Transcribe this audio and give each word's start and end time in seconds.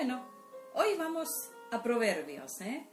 bueno, 0.00 0.24
hoy 0.72 0.96
vamos 0.96 1.28
a 1.70 1.82
proverbios. 1.82 2.58
¿eh? 2.62 2.86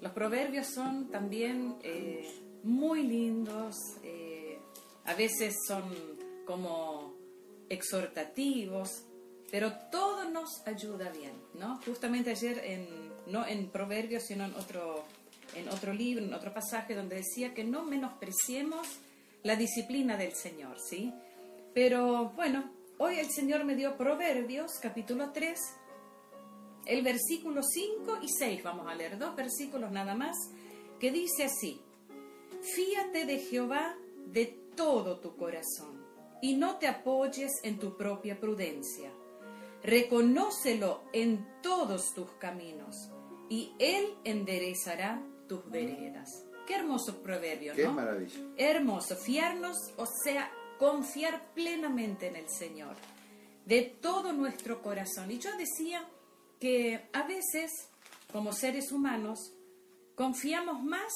Los 0.00 0.12
proverbios 0.12 0.68
son 0.68 1.10
también 1.10 1.78
eh, 1.82 2.32
muy 2.62 3.02
lindos, 3.02 3.74
eh, 4.04 4.60
a 5.06 5.14
veces 5.14 5.56
son 5.66 5.82
como 6.46 7.16
exhortativos, 7.68 9.04
pero 9.50 9.72
todo 9.90 10.30
nos 10.30 10.64
ayuda 10.64 11.10
bien, 11.10 11.32
¿no? 11.54 11.80
Justamente 11.84 12.30
ayer, 12.30 12.60
en, 12.64 12.86
no 13.26 13.44
en 13.44 13.68
proverbios, 13.68 14.22
sino 14.22 14.44
en 14.44 14.54
otro, 14.54 15.02
en 15.56 15.68
otro 15.70 15.92
libro, 15.92 16.24
en 16.24 16.32
otro 16.32 16.54
pasaje, 16.54 16.94
donde 16.94 17.16
decía 17.16 17.52
que 17.52 17.64
no 17.64 17.82
menospreciemos 17.82 18.86
la 19.42 19.56
disciplina 19.56 20.16
del 20.16 20.36
Señor, 20.36 20.76
¿sí? 20.78 21.12
Pero 21.74 22.30
bueno, 22.36 22.70
hoy 22.98 23.18
el 23.18 23.28
Señor 23.28 23.64
me 23.64 23.74
dio 23.74 23.96
Proverbios, 23.96 24.72
capítulo 24.80 25.32
3, 25.32 25.58
el 26.86 27.02
versículo 27.02 27.62
5 27.62 28.18
y 28.22 28.28
6, 28.28 28.62
vamos 28.62 28.86
a 28.88 28.94
leer 28.94 29.18
dos 29.18 29.36
versículos 29.36 29.90
nada 29.90 30.14
más, 30.14 30.36
que 30.98 31.10
dice 31.10 31.44
así, 31.44 31.80
Fíate 32.62 33.24
de 33.24 33.38
Jehová 33.38 33.96
de 34.26 34.46
todo 34.76 35.18
tu 35.18 35.36
corazón 35.36 36.04
y 36.42 36.56
no 36.56 36.76
te 36.76 36.88
apoyes 36.88 37.52
en 37.62 37.78
tu 37.78 37.96
propia 37.96 38.38
prudencia. 38.38 39.10
Reconócelo 39.82 41.04
en 41.12 41.46
todos 41.62 42.12
tus 42.14 42.30
caminos 42.32 43.10
y 43.48 43.72
Él 43.78 44.14
enderezará 44.24 45.22
tus 45.48 45.68
veredas. 45.70 46.44
Qué 46.66 46.74
hermoso 46.74 47.22
proverbio, 47.22 47.72
¿no? 47.72 47.76
Qué 47.76 47.88
maravilla. 47.88 48.40
Hermoso, 48.56 49.16
fiarnos, 49.16 49.76
o 49.96 50.04
sea, 50.22 50.52
confiar 50.78 51.52
plenamente 51.54 52.28
en 52.28 52.36
el 52.36 52.48
Señor, 52.48 52.94
de 53.64 53.82
todo 53.82 54.32
nuestro 54.32 54.82
corazón. 54.82 55.30
Y 55.30 55.38
yo 55.38 55.50
decía 55.56 56.06
que 56.60 57.08
a 57.12 57.22
veces, 57.24 57.72
como 58.32 58.52
seres 58.52 58.92
humanos, 58.92 59.52
confiamos 60.14 60.82
más 60.84 61.12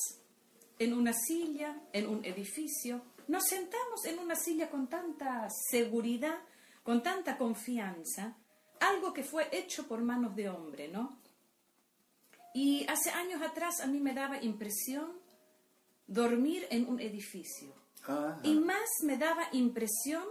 en 0.79 0.93
una 0.95 1.13
silla, 1.13 1.81
en 1.93 2.09
un 2.09 2.25
edificio. 2.25 3.03
Nos 3.29 3.45
sentamos 3.45 4.05
en 4.07 4.19
una 4.19 4.35
silla 4.35 4.69
con 4.71 4.89
tanta 4.89 5.47
seguridad, 5.71 6.39
con 6.83 7.03
tanta 7.03 7.39
confianza, 7.39 8.37
algo 8.81 9.13
que 9.13 9.23
fue 9.23 9.49
hecho 9.53 9.87
por 9.87 10.03
manos 10.03 10.35
de 10.35 10.49
hombre, 10.49 10.89
¿no? 10.89 11.17
Y 12.55 12.87
hace 12.89 13.11
años 13.11 13.41
atrás 13.43 13.81
a 13.81 13.87
mí 13.87 14.01
me 14.01 14.15
daba 14.15 14.43
impresión 14.43 15.13
dormir 16.07 16.67
en 16.71 16.89
un 16.89 17.01
edificio. 17.01 17.73
Ajá. 18.03 18.39
Y 18.43 18.55
más 18.55 18.89
me 19.03 19.17
daba 19.17 19.49
impresión 19.53 20.25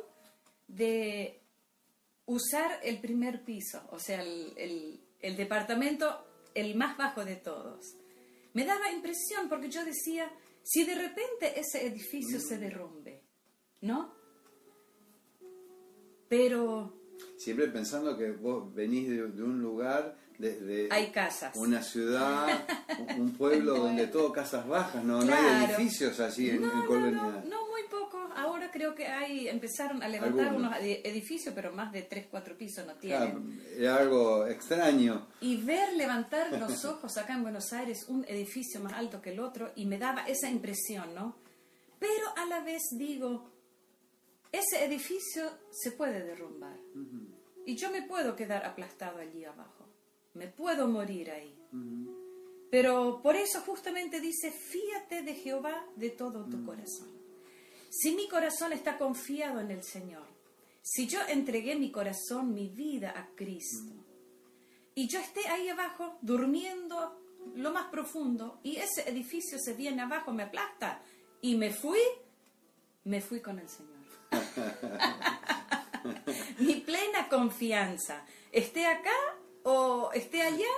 de 0.67 1.41
usar 2.25 2.79
el 2.83 2.99
primer 3.01 3.43
piso, 3.43 3.81
o 3.91 3.99
sea, 3.99 4.21
el, 4.21 4.53
el- 4.57 5.02
el 5.23 5.35
departamento 5.35 6.27
el 6.53 6.75
más 6.75 6.95
bajo 6.97 7.25
de 7.25 7.35
todos. 7.37 7.95
Me 8.53 8.65
daba 8.65 8.91
impresión 8.91 9.49
porque 9.49 9.69
yo 9.71 9.83
decía, 9.83 10.31
si 10.61 10.83
de 10.83 10.93
repente 10.93 11.59
ese 11.59 11.87
edificio 11.87 12.39
se 12.39 12.59
derrumbe, 12.59 13.23
¿no? 13.81 14.13
Pero 16.29 16.93
Siempre 17.37 17.67
pensando 17.67 18.17
que 18.17 18.31
vos 18.31 18.73
venís 18.73 19.09
de, 19.09 19.27
de 19.27 19.43
un 19.43 19.61
lugar, 19.61 20.17
de, 20.37 20.59
de 20.59 20.87
hay 20.91 21.11
casas. 21.11 21.55
una 21.55 21.81
ciudad, 21.81 22.65
un- 23.17 23.33
pueblo 23.33 23.75
donde 23.75 24.07
todo 24.07 24.31
casas 24.31 24.67
bajas, 24.67 25.03
no, 25.03 25.23
no 25.23 25.33
hay 25.33 25.39
Claro. 25.39 25.73
edificios 25.75 26.19
así 26.19 26.49
en, 26.49 26.61
no, 26.61 26.71
en 26.81 26.85
Colonia. 26.87 27.11
no, 27.21 27.43
no, 27.45 27.62
creo 28.83 28.95
que 28.95 29.07
hay, 29.07 29.47
empezaron 29.47 30.03
a 30.03 30.07
levantar 30.09 30.47
Algunos. 30.47 30.71
unos 30.71 30.81
edi- 30.81 30.99
edificios, 31.05 31.53
pero 31.55 31.71
más 31.71 31.91
de 31.93 32.01
3, 32.01 32.27
4 32.29 32.57
pisos 32.57 32.85
no 32.85 32.95
tienen. 32.95 33.61
era 33.77 33.95
algo 33.97 34.45
extraño. 34.47 35.27
Y 35.39 35.57
ver 35.57 35.93
levantar 35.93 36.51
los 36.59 36.83
ojos 36.85 37.15
acá 37.17 37.33
en 37.35 37.43
Buenos 37.43 37.71
Aires, 37.71 38.05
un 38.09 38.25
edificio 38.27 38.81
más 38.81 38.93
alto 38.93 39.21
que 39.21 39.31
el 39.31 39.39
otro, 39.39 39.71
y 39.75 39.85
me 39.85 39.97
daba 39.97 40.25
esa 40.27 40.49
impresión, 40.49 41.15
¿no? 41.15 41.37
Pero 41.99 42.25
a 42.35 42.45
la 42.45 42.59
vez 42.61 42.81
digo, 42.97 43.49
ese 44.51 44.83
edificio 44.83 45.49
se 45.71 45.91
puede 45.91 46.21
derrumbar. 46.23 46.77
Y 47.65 47.77
yo 47.77 47.89
me 47.89 48.01
puedo 48.01 48.35
quedar 48.35 48.65
aplastado 48.65 49.19
allí 49.19 49.45
abajo. 49.45 49.85
Me 50.33 50.47
puedo 50.47 50.87
morir 50.89 51.31
ahí. 51.31 51.55
Pero 52.69 53.21
por 53.23 53.35
eso 53.37 53.61
justamente 53.61 54.19
dice, 54.19 54.51
fíate 54.51 55.21
de 55.21 55.35
Jehová 55.35 55.85
de 55.95 56.09
todo 56.09 56.45
tu 56.49 56.65
corazón. 56.65 57.22
Si 57.95 58.15
mi 58.15 58.27
corazón 58.27 58.73
está 58.73 58.97
confiado 58.97 59.59
en 59.59 59.69
el 59.69 59.83
Señor, 59.83 60.25
si 60.81 61.05
yo 61.05 61.19
entregué 61.27 61.75
mi 61.75 61.91
corazón, 61.91 62.51
mi 62.51 62.67
vida 62.67 63.13
a 63.15 63.27
Cristo, 63.35 63.93
y 64.95 65.07
yo 65.07 65.19
esté 65.19 65.47
ahí 65.47 65.69
abajo 65.69 66.17
durmiendo 66.23 67.21
lo 67.55 67.71
más 67.71 67.91
profundo, 67.91 68.59
y 68.63 68.77
ese 68.77 69.07
edificio 69.07 69.59
se 69.59 69.75
viene 69.75 70.01
abajo, 70.01 70.33
me 70.33 70.41
aplasta, 70.41 71.03
y 71.39 71.55
me 71.55 71.71
fui, 71.71 71.99
me 73.03 73.21
fui 73.21 73.41
con 73.41 73.59
el 73.59 73.69
Señor. 73.69 73.93
mi 76.57 76.77
plena 76.77 77.29
confianza, 77.29 78.25
esté 78.51 78.87
acá 78.87 79.37
o 79.61 80.09
esté 80.13 80.41
allá, 80.41 80.73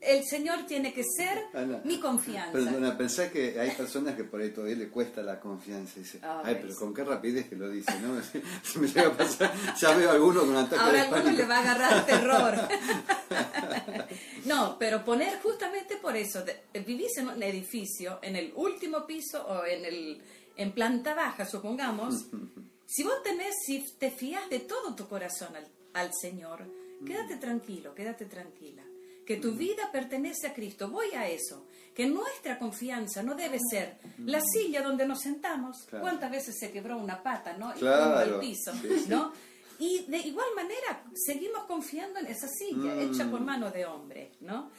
el 0.00 0.24
Señor 0.24 0.64
tiene 0.66 0.92
que 0.92 1.02
ser 1.04 1.44
Ana, 1.52 1.80
mi 1.84 1.98
confianza. 1.98 2.52
Perdona, 2.52 2.96
pensá 2.96 3.30
que 3.30 3.58
hay 3.58 3.70
personas 3.72 4.14
que 4.14 4.24
por 4.24 4.40
ahí 4.40 4.50
todavía 4.50 4.76
le 4.76 4.88
cuesta 4.88 5.22
la 5.22 5.40
confianza. 5.40 5.98
Dice, 5.98 6.20
Ay, 6.22 6.40
ay, 6.44 6.58
pero 6.62 6.76
con 6.76 6.94
qué 6.94 7.04
rapidez 7.04 7.48
que 7.48 7.56
lo 7.56 7.68
dice, 7.68 7.92
¿no? 8.00 8.20
Si 8.62 8.78
me 8.78 8.86
llega 8.86 9.08
a 9.08 9.16
pasar, 9.16 9.52
ya 9.76 9.96
veo 9.96 10.10
a 10.10 10.14
alguno 10.14 10.40
con 10.42 10.56
ataque 10.56 10.80
Ahora 10.80 10.92
de 10.92 11.00
alguno 11.00 11.22
pánico. 11.24 11.42
le 11.42 11.48
va 11.48 11.56
a 11.56 11.60
agarrar 11.60 12.06
terror. 12.06 12.54
no, 14.46 14.76
pero 14.78 15.04
poner 15.04 15.40
justamente 15.42 15.96
por 15.96 16.16
eso, 16.16 16.44
vivís 16.86 17.16
en 17.18 17.28
un 17.28 17.42
edificio, 17.42 18.18
en 18.22 18.36
el 18.36 18.52
último 18.54 19.06
piso 19.06 19.44
o 19.46 19.64
en, 19.64 19.84
el, 19.84 20.22
en 20.56 20.72
planta 20.72 21.14
baja, 21.14 21.44
supongamos, 21.44 22.26
si 22.86 23.02
vos 23.02 23.22
tenés, 23.22 23.54
si 23.66 23.84
te 23.98 24.10
fías 24.10 24.48
de 24.48 24.60
todo 24.60 24.94
tu 24.94 25.08
corazón 25.08 25.54
al, 25.56 25.66
al 25.94 26.10
Señor, 26.14 26.64
quédate 27.04 27.36
tranquilo, 27.36 27.94
quédate 27.94 28.26
tranquila. 28.26 28.82
Que 29.28 29.36
tu 29.36 29.52
vida 29.52 29.90
pertenece 29.92 30.46
a 30.46 30.54
Cristo. 30.54 30.88
Voy 30.88 31.10
a 31.14 31.28
eso. 31.28 31.66
Que 31.94 32.06
nuestra 32.06 32.58
confianza 32.58 33.22
no 33.22 33.34
debe 33.34 33.58
ser 33.70 33.98
la 34.24 34.40
silla 34.40 34.80
donde 34.82 35.04
nos 35.06 35.20
sentamos. 35.20 35.82
Claro. 35.90 36.02
¿Cuántas 36.02 36.30
veces 36.30 36.56
se 36.58 36.72
quebró 36.72 36.96
una 36.96 37.22
pata, 37.22 37.52
no? 37.58 37.74
Y 37.76 37.80
Claro. 37.80 38.40
piso, 38.40 38.72
Sí, 38.80 38.88
sí. 39.00 39.04
¿no? 39.08 39.32
Y 39.78 40.04
de 40.06 40.18
igual 40.18 40.46
manera 40.56 41.04
seguimos 41.14 41.64
confiando 41.64 42.18
en 42.20 42.26
esa 42.26 42.48
silla 42.48 42.94
Mm. 42.94 43.00
hecha 43.00 43.30
por 43.30 43.40
mano 43.42 43.70
de 43.70 43.84
hombre, 43.84 44.32
¿no? 44.40 44.70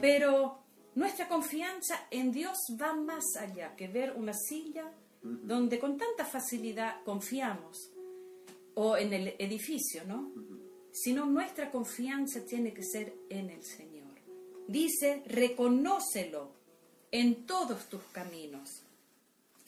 Pero 0.00 0.58
nuestra 0.96 1.28
confianza 1.28 2.06
en 2.10 2.32
Dios 2.32 2.58
va 2.80 2.92
más 2.94 3.24
allá 3.38 3.76
que 3.76 3.86
ver 3.88 4.14
una 4.16 4.34
silla 4.34 4.90
donde 5.22 5.78
con 5.78 5.96
tanta 5.96 6.24
facilidad 6.24 7.02
confiamos 7.04 7.92
o 8.74 8.96
en 8.96 9.12
el 9.12 9.34
edificio, 9.38 10.02
¿no? 10.06 10.32
Sino 10.90 11.24
nuestra 11.24 11.70
confianza 11.70 12.44
tiene 12.44 12.74
que 12.74 12.82
ser 12.82 13.14
en 13.30 13.48
el 13.50 13.62
Señor. 13.64 13.91
Dice, 14.72 15.22
reconócelo 15.26 16.50
en 17.10 17.44
todos 17.44 17.90
tus 17.90 18.02
caminos 18.04 18.70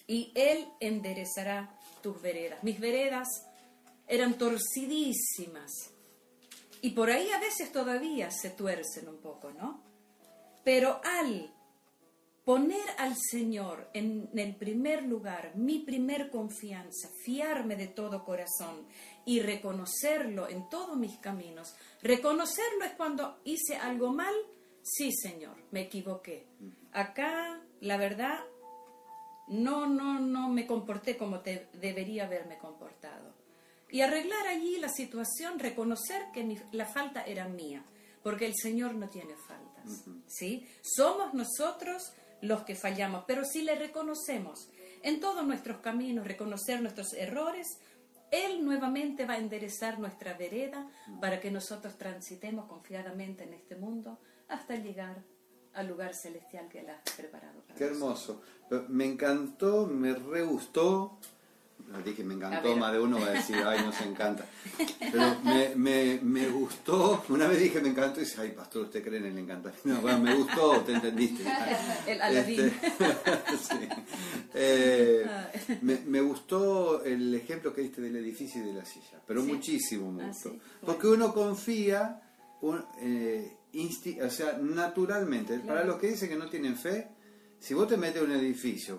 y 0.06 0.32
Él 0.34 0.66
enderezará 0.80 1.78
tus 2.02 2.22
veredas. 2.22 2.64
Mis 2.64 2.80
veredas 2.80 3.28
eran 4.08 4.38
torcidísimas 4.38 5.90
y 6.80 6.90
por 6.92 7.10
ahí 7.10 7.30
a 7.32 7.38
veces 7.38 7.70
todavía 7.70 8.30
se 8.30 8.48
tuercen 8.48 9.08
un 9.08 9.18
poco, 9.18 9.52
¿no? 9.52 9.82
Pero 10.64 11.02
al 11.04 11.52
poner 12.46 12.88
al 12.96 13.14
Señor 13.14 13.90
en 13.92 14.30
el 14.34 14.56
primer 14.56 15.02
lugar, 15.02 15.52
mi 15.54 15.80
primer 15.80 16.30
confianza, 16.30 17.10
fiarme 17.22 17.76
de 17.76 17.88
todo 17.88 18.24
corazón 18.24 18.86
y 19.26 19.40
reconocerlo 19.40 20.48
en 20.48 20.66
todos 20.70 20.96
mis 20.96 21.18
caminos, 21.18 21.74
reconocerlo 22.02 22.86
es 22.86 22.92
cuando 22.92 23.38
hice 23.44 23.76
algo 23.76 24.10
mal, 24.10 24.34
sí 24.84 25.10
Señor, 25.12 25.56
me 25.72 25.80
equivoqué. 25.82 26.46
Acá, 26.92 27.60
la 27.80 27.96
verdad, 27.96 28.38
no, 29.48 29.86
no, 29.86 30.20
no 30.20 30.48
me 30.48 30.66
comporté 30.66 31.16
como 31.16 31.40
te 31.40 31.68
debería 31.74 32.24
haberme 32.26 32.58
comportado. 32.58 33.32
Y 33.90 34.00
arreglar 34.00 34.46
allí 34.46 34.78
la 34.78 34.88
situación, 34.88 35.58
reconocer 35.58 36.26
que 36.32 36.42
mi- 36.44 36.58
la 36.72 36.86
falta 36.86 37.22
era 37.24 37.46
mía, 37.48 37.84
porque 38.22 38.46
el 38.46 38.54
Señor 38.56 38.94
no 38.94 39.08
tiene 39.08 39.34
faltas, 39.36 40.04
¿sí? 40.26 40.66
Somos 40.82 41.34
nosotros 41.34 42.12
los 42.40 42.62
que 42.64 42.74
fallamos, 42.74 43.24
pero 43.26 43.44
si 43.44 43.62
le 43.62 43.74
reconocemos 43.76 44.68
en 45.02 45.20
todos 45.20 45.46
nuestros 45.46 45.78
caminos, 45.78 46.26
reconocer 46.26 46.80
nuestros 46.80 47.12
errores, 47.14 47.66
Él 48.30 48.64
nuevamente 48.64 49.26
va 49.26 49.34
a 49.34 49.38
enderezar 49.38 49.98
nuestra 50.00 50.34
vereda 50.34 50.88
para 51.20 51.38
que 51.40 51.50
nosotros 51.52 51.96
transitemos 51.96 52.66
confiadamente 52.66 53.44
en 53.44 53.54
este 53.54 53.76
mundo 53.76 54.18
hasta 54.48 54.76
llegar 54.76 55.22
al 55.74 55.88
lugar 55.88 56.14
celestial 56.14 56.68
que 56.68 56.80
Él 56.80 56.86
ha 56.90 57.00
preparado 57.16 57.60
para 57.62 57.74
Qué 57.78 57.84
hermoso. 57.84 58.42
Me 58.88 59.04
encantó, 59.06 59.86
me 59.86 60.14
re 60.14 60.42
gustó 60.42 61.18
dije, 62.04 62.24
me 62.24 62.34
encantó, 62.34 62.74
más 62.76 62.92
de 62.92 62.98
uno 62.98 63.20
va 63.20 63.26
a 63.26 63.30
decir, 63.32 63.56
ay, 63.64 63.84
nos 63.84 64.00
encanta. 64.00 64.44
Pero 65.12 65.36
me, 65.44 65.74
me, 65.76 66.18
me 66.22 66.48
gustó, 66.48 67.22
una 67.28 67.46
vez 67.46 67.60
dije, 67.60 67.80
me 67.80 67.90
encantó, 67.90 68.20
y 68.20 68.24
dice, 68.24 68.40
ay, 68.40 68.50
pastor, 68.52 68.82
¿usted 68.86 69.02
cree 69.04 69.18
en 69.18 69.26
el 69.26 69.38
encantamiento? 69.38 69.88
No, 69.88 70.00
bueno, 70.00 70.18
me 70.20 70.34
gustó, 70.34 70.80
te 70.80 70.92
entendiste. 70.94 71.44
El 72.06 72.22
Aladín. 72.22 72.60
Este, 72.66 73.56
sí. 73.58 73.88
Eh, 74.54 75.26
me, 75.82 75.98
me 76.06 76.20
gustó 76.20 77.04
el 77.04 77.34
ejemplo 77.34 77.72
que 77.72 77.82
diste 77.82 78.00
del 78.00 78.16
edificio 78.16 78.62
y 78.62 78.66
de 78.66 78.72
la 78.74 78.84
silla, 78.84 79.20
pero 79.26 79.42
Sí. 79.42 79.48
muchísimo 79.52 80.10
me 80.10 80.24
Ah, 80.24 80.28
gustó. 80.28 80.50
sí. 80.50 80.60
Porque 80.84 81.06
uno 81.06 81.32
confía, 81.34 82.22
un- 82.68 82.84
eh, 83.00 83.56
insti- 83.74 84.20
o 84.22 84.30
sea, 84.30 84.58
naturalmente. 84.60 85.58
Para 85.60 85.84
los 85.84 85.98
que 85.98 86.08
dicen 86.08 86.28
que 86.28 86.36
no 86.36 86.48
tienen 86.48 86.76
fe, 86.76 87.08
si 87.58 87.74
vos 87.74 87.88
te 87.88 87.96
metes 87.96 88.22
en 88.22 88.30
un 88.30 88.36
edificio, 88.36 88.98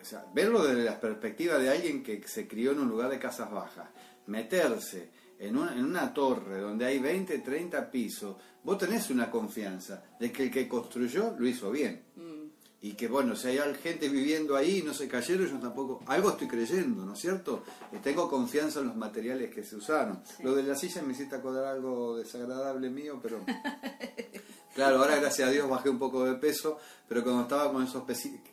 o 0.00 0.04
sea, 0.04 0.24
verlo 0.34 0.62
desde 0.64 0.84
la 0.84 1.00
perspectiva 1.00 1.58
de 1.58 1.70
alguien 1.70 2.02
que 2.02 2.22
se 2.26 2.46
crió 2.46 2.72
en 2.72 2.80
un 2.80 2.88
lugar 2.88 3.10
de 3.10 3.18
casas 3.18 3.50
bajas, 3.50 3.88
meterse 4.26 5.10
en 5.38 5.56
una, 5.56 5.72
en 5.74 5.84
una 5.84 6.12
torre 6.14 6.60
donde 6.60 6.84
hay 6.86 6.98
20, 6.98 7.38
30 7.38 7.90
pisos, 7.90 8.36
vos 8.62 8.78
tenés 8.78 9.10
una 9.10 9.30
confianza 9.30 10.02
de 10.18 10.30
que 10.32 10.44
el 10.44 10.50
que 10.50 10.68
construyó 10.68 11.34
lo 11.38 11.46
hizo 11.46 11.70
bien. 11.70 12.04
Mm, 12.16 12.33
Y 12.84 12.92
que 12.92 13.08
bueno, 13.08 13.34
si 13.34 13.48
hay 13.48 13.58
gente 13.82 14.10
viviendo 14.10 14.56
ahí 14.56 14.80
y 14.80 14.82
no 14.82 14.92
se 14.92 15.08
cayeron, 15.08 15.46
yo 15.46 15.58
tampoco, 15.58 16.02
algo 16.06 16.28
estoy 16.28 16.46
creyendo, 16.46 17.06
¿no 17.06 17.14
es 17.14 17.18
cierto? 17.18 17.64
Y 17.90 17.96
tengo 17.96 18.28
confianza 18.28 18.80
en 18.80 18.88
los 18.88 18.96
materiales 18.96 19.54
que 19.54 19.64
se 19.64 19.76
usaron. 19.76 20.22
Lo 20.42 20.54
de 20.54 20.64
la 20.64 20.74
silla 20.76 21.00
me 21.00 21.14
hiciste 21.14 21.34
acordar 21.34 21.64
algo 21.64 22.18
desagradable 22.18 22.90
mío, 22.90 23.18
pero... 23.22 23.40
Claro, 24.74 24.98
ahora 24.98 25.16
gracias 25.16 25.48
a 25.48 25.52
Dios 25.52 25.70
bajé 25.70 25.88
un 25.88 26.00
poco 26.00 26.24
de 26.24 26.34
peso, 26.34 26.78
pero 27.08 27.22
cuando 27.22 27.42
estaba 27.42 27.72
con 27.72 27.84
esos 27.84 28.02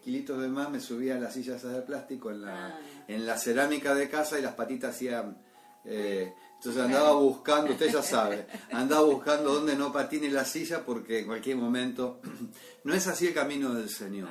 kilitos 0.04 0.39
de 0.39 0.50
más 0.50 0.69
me 0.69 0.80
subía 0.80 1.16
a 1.16 1.19
las 1.19 1.34
sillas 1.34 1.63
de 1.63 1.81
plástico 1.81 2.30
en 2.30 2.42
la, 2.44 2.68
Ah. 2.68 2.80
en 3.07 3.25
la 3.25 3.38
cerámica 3.39 3.95
de 3.95 4.07
casa 4.07 4.38
y 4.38 4.44
las 4.44 4.54
patitas 4.54 4.95
hacían... 4.95 5.36
eh, 5.84 6.31
entonces 6.62 6.84
andaba 6.84 7.13
buscando, 7.13 7.72
usted 7.72 7.92
ya 7.92 8.04
sabe, 8.04 8.46
andaba 8.72 9.02
buscando 9.02 9.52
dónde 9.52 9.75
no 9.75 9.92
patine 9.92 10.30
la 10.30 10.46
silla 10.46 10.86
porque 10.86 11.22
en 11.22 11.25
cualquier 11.25 11.58
momento 11.58 12.19
no 12.84 12.94
es 12.94 13.08
así 13.08 13.25
el 13.25 13.34
camino 13.34 13.74
del 13.74 13.90
Señor. 13.90 14.30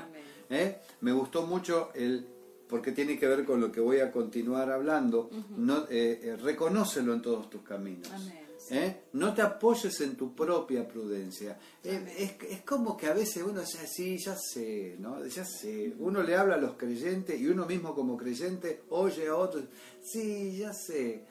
¿eh? 0.48 0.78
Me 1.00 1.10
gustó 1.10 1.42
mucho 1.42 1.90
el 1.92 2.24
porque 2.68 2.92
tiene 2.92 3.18
que 3.18 3.26
ver 3.26 3.44
con 3.44 3.60
lo 3.60 3.72
que 3.72 3.80
voy 3.80 3.98
a 3.98 4.12
continuar 4.12 4.70
hablando. 4.70 5.28
no, 5.56 5.88
eh, 5.90 6.20
eh, 6.22 6.36
reconócelo 6.40 7.12
en 7.14 7.20
todos 7.20 7.50
tus 7.50 7.62
caminos. 7.62 8.08
Amén. 8.12 8.40
¿eh? 8.70 9.02
No 9.14 9.34
te 9.34 9.42
apoyes 9.42 10.00
en 10.00 10.16
tu 10.16 10.34
propia 10.34 10.86
prudencia. 10.86 11.58
Eh, 11.82 12.14
es, 12.16 12.48
es 12.48 12.62
como 12.62 12.96
que 12.96 13.08
a 13.08 13.12
veces 13.12 13.42
uno 13.42 13.60
dice, 13.60 13.86
sí, 13.86 14.16
ya 14.18 14.36
sé, 14.36 14.96
¿no? 15.00 15.26
Ya 15.26 15.44
sé. 15.44 15.94
Uno 15.98 16.22
le 16.22 16.36
habla 16.36 16.54
a 16.54 16.58
los 16.58 16.74
creyentes 16.76 17.40
y 17.40 17.48
uno 17.48 17.66
mismo 17.66 17.94
como 17.94 18.16
creyente 18.16 18.82
oye 18.90 19.28
a 19.28 19.36
otros, 19.36 19.64
sí, 20.02 20.58
ya 20.58 20.72
sé. 20.72 21.24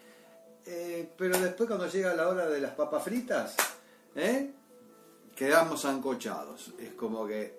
Eh, 0.66 1.10
pero 1.18 1.40
después 1.40 1.68
cuando 1.68 1.88
llega 1.88 2.14
la 2.14 2.28
hora 2.28 2.48
de 2.48 2.60
las 2.62 2.74
papas 2.74 3.04
fritas, 3.04 3.56
¿eh? 4.16 4.52
quedamos 5.36 5.86
ancochados. 5.86 6.74
Es 6.80 6.94
como 6.94 7.26
que 7.26 7.58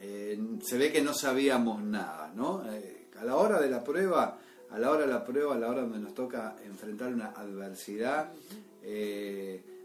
eh, 0.00 0.38
se 0.62 0.76
ve 0.78 0.92
que 0.92 1.00
no 1.02 1.14
sabíamos 1.14 1.82
nada, 1.82 2.32
¿no? 2.34 2.62
A 3.20 3.24
la 3.24 3.36
hora 3.36 3.60
de 3.60 3.70
la 3.70 3.82
prueba, 3.84 4.38
a 4.70 4.78
la 4.78 4.90
hora 4.90 5.02
de 5.06 5.12
la 5.12 5.24
prueba, 5.24 5.54
a 5.54 5.58
la 5.58 5.68
hora 5.68 5.82
donde 5.82 6.00
nos 6.00 6.14
toca 6.14 6.56
enfrentar 6.64 7.12
una 7.14 7.28
adversidad, 7.30 8.32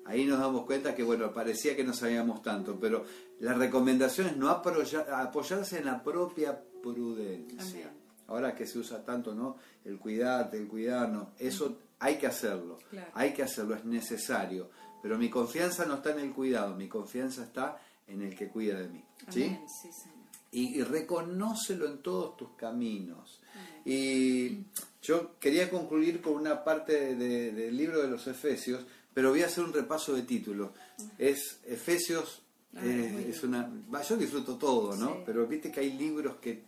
ahí 0.06 0.26
nos 0.26 0.40
damos 0.40 0.66
cuenta 0.66 0.96
que, 0.96 1.04
bueno, 1.04 1.32
parecía 1.34 1.76
que 1.76 1.84
no 1.84 1.94
sabíamos 1.94 2.42
tanto, 2.42 2.80
pero 2.80 3.06
la 3.40 3.54
recomendación 3.54 4.28
es 4.28 4.38
no 4.38 4.50
apoya- 4.50 5.06
apoyarse 5.22 5.78
en 5.80 5.86
la 5.86 6.02
propia 6.02 6.60
prudencia. 6.82 7.86
Amén. 7.90 7.98
Ahora 8.28 8.56
que 8.56 8.66
se 8.66 8.80
usa 8.80 9.04
tanto, 9.06 9.34
¿no? 9.36 9.58
El 9.86 10.00
cuidarte, 10.00 10.58
el 10.58 10.68
cuidarnos, 10.68 11.28
eso 11.38 11.78
hay 12.00 12.18
que 12.18 12.28
hacerlo, 12.28 12.78
Claro. 12.90 13.12
hay 13.14 13.34
que 13.34 13.44
hacerlo, 13.44 13.76
es 13.76 13.86
necesario. 13.86 14.70
Pero 15.02 15.18
mi 15.18 15.30
confianza 15.30 15.86
no 15.86 15.96
está 15.96 16.12
en 16.12 16.20
el 16.20 16.32
cuidado, 16.34 16.76
mi 16.76 16.88
confianza 16.88 17.44
está 17.44 17.80
en 18.08 18.22
el 18.22 18.36
que 18.36 18.48
cuida 18.50 18.80
de 18.80 18.88
mí. 18.90 19.04
¿sí? 19.30 19.44
Amén, 19.46 19.62
sí, 19.70 19.90
Señor. 19.92 20.18
y, 20.52 20.80
y 20.80 20.84
reconócelo 20.84 21.86
en 21.88 22.00
todos 22.02 22.36
tus 22.38 22.50
caminos. 22.58 23.42
Y 23.86 24.60
yo 25.02 25.38
quería 25.40 25.70
concluir 25.70 26.22
con 26.22 26.34
una 26.34 26.64
parte 26.64 27.16
de- 27.16 27.52
del 27.52 27.76
libro 27.78 28.02
de 28.02 28.08
los 28.10 28.28
Efesios, 28.28 28.86
pero 29.14 29.30
voy 29.32 29.42
a 29.44 29.48
hacer 29.48 29.64
un 29.64 29.74
repaso 29.74 30.14
de 30.14 30.24
títulos. 30.24 30.72
Es 31.18 31.60
Efesios, 31.66 32.42
eh, 32.76 33.28
es 33.30 33.44
una, 33.44 33.72
yo 34.08 34.18
disfruto 34.18 34.58
todo, 34.58 34.96
¿no? 34.96 35.14
Sí. 35.16 35.20
Pero 35.26 35.48
viste 35.48 35.72
que 35.72 35.80
hay 35.80 35.94
libros 35.94 36.36
que, 36.38 36.64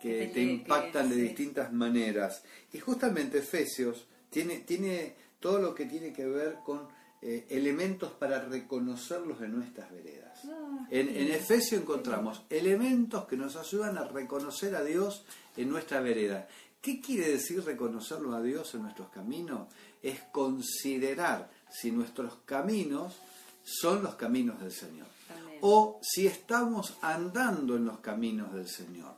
que 0.00 0.18
Que 0.18 0.26
te 0.28 0.42
impactan 0.42 1.08
que- 1.08 1.14
de 1.14 1.20
sí. 1.22 1.28
distintas 1.28 1.72
maneras. 1.72 2.42
Y 2.72 2.78
justamente 2.78 3.38
Efesios 3.38 4.06
tiene, 4.30 4.58
tiene 4.60 5.14
todo 5.38 5.60
lo 5.60 5.74
que 5.74 5.86
tiene 5.86 6.12
que 6.12 6.26
ver 6.26 6.58
con 6.64 6.88
eh, 7.22 7.46
elementos 7.50 8.12
para 8.12 8.40
reconocerlos 8.40 9.42
en 9.42 9.54
nuestras 9.54 9.90
veredas. 9.90 10.40
Ah, 10.46 10.86
En, 10.90 11.08
en. 11.08 11.30
Efesio 11.32 11.78
encontramos 11.78 12.42
elementos 12.48 13.26
que 13.26 13.36
nos 13.36 13.56
ayudan 13.56 13.98
a 13.98 14.04
reconocer 14.04 14.74
a 14.74 14.82
Dios 14.82 15.24
en 15.56 15.68
nuestra 15.68 16.00
vereda. 16.00 16.48
¿Qué 16.80 17.00
quiere 17.00 17.28
decir 17.28 17.62
reconocerlo 17.62 18.34
a 18.34 18.40
Dios 18.40 18.74
en 18.74 18.82
nuestros 18.82 19.10
caminos? 19.10 19.68
Es 20.02 20.20
considerar 20.32 21.50
si 21.70 21.92
nuestros 21.92 22.36
caminos 22.46 23.16
son 23.62 24.02
los 24.02 24.14
caminos 24.14 24.58
del 24.60 24.72
Señor. 24.72 25.06
Amén. 25.28 25.58
O 25.60 26.00
si 26.00 26.26
estamos 26.26 26.94
andando 27.02 27.76
en 27.76 27.84
los 27.84 27.98
caminos 27.98 28.54
del 28.54 28.66
Señor. 28.66 29.14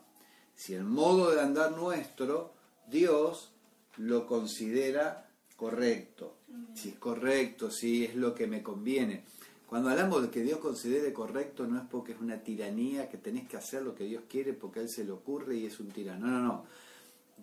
Si 0.56 0.74
el 0.74 0.82
modo 0.84 1.30
de 1.30 1.40
andar 1.40 1.70
nuestro, 1.72 2.52
Dios 2.88 3.51
lo 3.96 4.26
considera 4.26 5.28
correcto. 5.56 6.38
Si 6.74 6.90
es 6.90 6.96
correcto, 6.96 7.70
si 7.70 8.04
es 8.04 8.14
lo 8.14 8.34
que 8.34 8.46
me 8.46 8.62
conviene. 8.62 9.24
Cuando 9.66 9.88
hablamos 9.88 10.22
de 10.22 10.30
que 10.30 10.42
Dios 10.42 10.58
considere 10.58 11.12
correcto, 11.12 11.66
no 11.66 11.78
es 11.78 11.86
porque 11.88 12.12
es 12.12 12.20
una 12.20 12.42
tiranía, 12.42 13.08
que 13.08 13.16
tenés 13.16 13.48
que 13.48 13.56
hacer 13.56 13.82
lo 13.82 13.94
que 13.94 14.04
Dios 14.04 14.24
quiere 14.28 14.52
porque 14.52 14.80
a 14.80 14.82
Él 14.82 14.88
se 14.90 15.04
le 15.04 15.12
ocurre 15.12 15.56
y 15.56 15.66
es 15.66 15.80
un 15.80 15.88
tirano. 15.88 16.26
No, 16.26 16.38
no, 16.38 16.46
no. 16.46 16.64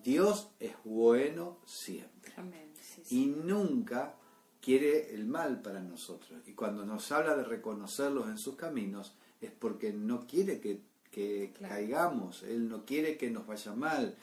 Dios 0.04 0.50
es 0.60 0.74
bueno 0.84 1.58
siempre 1.66 2.32
Amén, 2.38 2.72
sí, 2.80 3.02
sí. 3.04 3.24
y 3.24 3.26
nunca 3.26 4.16
quiere 4.62 5.14
el 5.14 5.26
mal 5.26 5.62
para 5.62 5.82
nosotros. 5.82 6.40
Y 6.46 6.54
cuando 6.54 6.86
nos 6.86 7.12
habla 7.12 7.36
de 7.36 7.44
reconocerlos 7.44 8.28
en 8.28 8.38
sus 8.38 8.56
caminos, 8.56 9.16
es 9.42 9.52
porque 9.52 9.94
no 9.94 10.28
quiere 10.28 10.60
que, 10.60 10.82
que 11.12 11.52
Claro. 11.58 11.76
caigamos, 11.76 12.44
Él 12.44 12.70
no 12.70 12.86
quiere 12.86 13.18
que 13.18 13.30
nos 13.32 13.46
vaya 13.48 13.74
mal. 13.74 14.16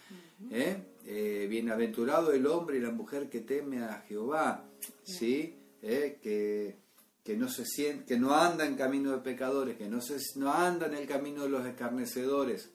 ¿eh? 0.51 0.77
Eh, 1.05 1.47
bienaventurado 1.49 2.33
el 2.33 2.47
hombre 2.47 2.79
y 2.79 2.81
la 2.81 2.91
mujer 2.91 3.29
que 3.29 3.41
teme 3.41 3.83
a 3.83 4.05
Jehová, 4.09 4.65
¿sí? 5.05 5.55
¿Eh? 5.83 6.19
que, 6.23 6.77
que, 7.25 7.37
no 7.37 7.49
se 7.49 7.65
sien- 7.65 8.05
que 8.05 8.19
no 8.19 8.35
anda 8.35 8.67
en 8.67 8.75
camino 8.77 9.13
de 9.13 9.19
pecadores, 9.19 9.77
que 9.77 9.89
no, 9.89 10.01
se, 10.01 10.17
no 10.37 10.53
anda 10.53 10.87
en 10.87 10.95
el 10.95 11.07
camino 11.07 11.43
de 11.45 11.49
los 11.49 11.67
escarnecedores. 11.67 12.71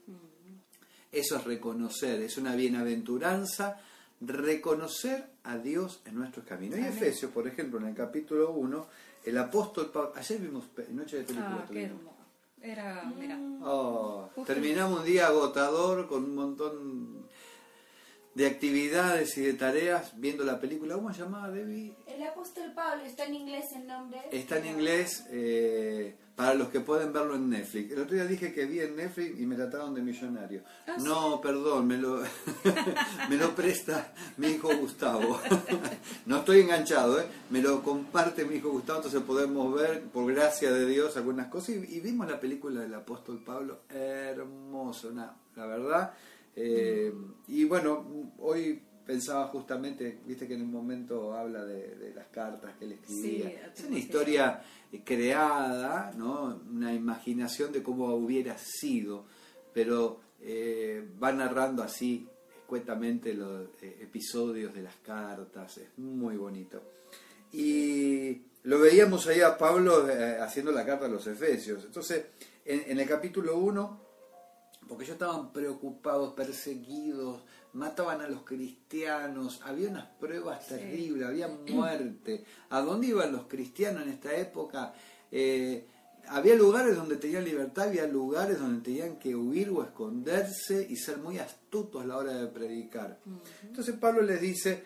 Eso 1.12 1.36
es 1.38 1.44
reconocer, 1.44 2.22
es 2.22 2.38
una 2.38 2.56
bienaventuranza, 2.56 3.78
reconocer 4.22 5.26
a 5.44 5.58
Dios 5.58 6.02
en 6.06 6.16
nuestros 6.16 6.46
caminos. 6.46 6.80
Y. 6.80 6.84
Efesios, 6.84 7.32
por 7.32 7.48
ejemplo, 7.48 7.80
en 7.80 7.88
el 7.88 7.96
capítulo 7.96 8.52
1, 8.54 8.88
el 9.26 9.38
apóstol 9.38 9.92
Pablo, 9.92 10.14
ayer 10.16 10.40
vimos 10.40 10.66
Noche 10.92 11.18
de 11.18 11.24
Película. 11.24 11.66
Ah. 11.68 11.68
Era, 12.62 13.12
mira, 13.18 13.38
Oh, 13.64 14.30
terminamos 14.46 15.00
un 15.00 15.06
día 15.06 15.28
agotador 15.28 16.08
con 16.08 16.24
un 16.24 16.36
montón 16.36 17.28
de 18.34 18.48
actividades 18.48 19.38
y 19.38 19.42
de 19.42 19.54
tareas 19.54 20.14
viendo 20.20 20.44
la 20.44 20.60
película. 20.60 20.96
¿Cómo 20.96 21.14
se 21.14 21.22
llamaba, 21.22 21.50
Debbie? 21.50 21.94
El 22.08 22.24
apóstol 22.24 22.72
Pablo 22.74 23.04
está 23.04 23.26
en 23.26 23.36
inglés 23.36 23.66
el 23.76 23.88
nombre. 23.88 24.22
Está 24.32 24.58
en 24.60 24.68
inglés 24.68 25.26
eh, 25.32 26.16
para 26.36 26.54
los 26.54 26.70
que 26.70 26.80
pueden 26.80 27.12
verlo 27.12 27.36
en 27.36 27.50
Netflix. 27.50 27.92
El 27.92 28.00
otro 28.02 28.16
día 28.16 28.26
dije 28.26 28.54
que 28.54 28.66
vi 28.66 28.80
en 28.80 28.96
Netflix 28.96 29.38
y 29.40 29.46
me 29.46 29.56
trataron 29.56 29.94
de 29.94 30.02
millonario. 30.02 30.64
Ah, 30.88 30.96
no, 31.00 31.42
perdón, 31.42 31.88
me 31.88 31.98
lo, 31.98 32.22
me 33.30 33.36
lo 33.36 33.54
presta 33.54 34.14
mi 34.38 34.48
hijo 34.48 34.70
Gustavo. 34.78 35.40
no 36.26 36.38
estoy 36.38 36.62
enganchado, 36.62 37.20
¿eh? 37.20 37.26
me 37.50 37.62
lo 37.62 37.84
comparte 37.84 38.46
mi 38.46 38.56
hijo 38.56 38.70
Gustavo, 38.70 39.00
entonces 39.00 39.22
podemos 39.24 39.74
ver, 39.74 40.04
por 40.04 40.32
gracia 40.34 40.72
de 40.72 40.86
Dios, 40.88 41.18
algunas 41.18 41.48
cosas. 41.48 41.70
Y, 41.76 41.98
y 41.98 42.00
vimos 42.00 42.30
la 42.30 42.40
película 42.40 42.80
del 42.80 42.94
apóstol 42.94 43.44
Pablo, 43.44 43.82
hermoso, 43.90 45.10
una- 45.10 45.36
la 45.56 45.66
verdad. 45.66 46.14
Eh, 46.56 47.14
y 47.48 47.64
bueno, 47.66 48.34
hoy 48.40 48.82
pensaba 49.06 49.48
justamente, 49.48 50.20
viste 50.26 50.48
que 50.48 50.54
en 50.54 50.62
un 50.62 50.72
momento 50.72 51.34
habla 51.34 51.66
de, 51.66 51.96
de 51.96 52.14
las 52.14 52.28
cartas 52.28 52.78
que 52.78 52.86
él 52.86 52.94
escribía. 52.94 53.50
Sí, 53.74 53.82
es 53.82 53.90
una 53.90 54.00
historia 54.00 54.62
creada, 55.04 56.14
¿no? 56.16 56.62
una 56.70 56.94
imaginación 56.94 57.72
de 57.72 57.82
cómo 57.82 58.14
hubiera 58.16 58.58
sido, 58.58 59.26
pero 59.74 60.20
eh, 60.42 61.08
va 61.22 61.32
narrando 61.32 61.84
así 61.84 62.28
escuetamente 62.62 63.34
los 63.34 63.70
eh, 63.82 63.98
episodios 64.02 64.74
de 64.74 64.82
las 64.82 64.96
cartas, 64.98 65.78
es 65.78 65.98
muy 65.98 66.38
bonito. 66.38 66.82
Y 67.54 68.44
lo 68.64 68.80
veíamos 68.80 69.28
ahí 69.28 69.42
a 69.42 69.58
Pablo 69.58 70.08
haciendo 70.40 70.72
la 70.72 70.86
carta 70.86 71.06
a 71.06 71.10
los 71.10 71.28
Efesios. 71.28 71.84
Entonces, 71.84 72.28
en, 72.64 72.92
en 72.92 73.00
el 73.00 73.08
capítulo 73.08 73.58
1, 73.58 74.11
porque 74.92 75.06
ellos 75.06 75.14
estaban 75.14 75.54
preocupados, 75.54 76.34
perseguidos, 76.34 77.44
mataban 77.72 78.20
a 78.20 78.28
los 78.28 78.44
cristianos, 78.44 79.62
había 79.64 79.88
unas 79.88 80.06
pruebas 80.20 80.68
terribles, 80.68 81.26
había 81.26 81.48
muerte. 81.70 82.44
¿A 82.72 82.82
dónde 82.82 83.08
iban 83.08 83.32
los 83.32 83.48
cristianos 83.48 84.04
en 84.04 84.10
esta 84.10 84.36
época? 84.36 84.94
Eh, 85.32 85.88
había 86.28 86.56
lugares 86.56 86.98
donde 86.98 87.16
tenían 87.16 87.46
libertad, 87.46 87.88
había 87.88 88.06
lugares 88.06 88.60
donde 88.60 88.82
tenían 88.82 89.18
que 89.18 89.34
huir 89.34 89.70
o 89.70 89.82
esconderse 89.82 90.86
y 90.90 90.98
ser 90.98 91.20
muy 91.20 91.40
astutos 91.40 92.04
a 92.04 92.06
la 92.06 92.18
hora 92.18 92.34
de 92.34 92.48
predicar. 92.48 93.18
Entonces 93.64 93.96
Pablo 93.96 94.24
les 94.24 94.42
dice 94.42 94.84